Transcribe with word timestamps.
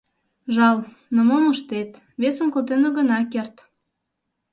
Жал, 0.53 0.77
но 1.13 1.19
мом 1.27 1.43
ыштет, 1.53 1.91
весым 2.21 2.47
колтен 2.53 2.81
огына 2.87 3.19
керт. 3.31 3.55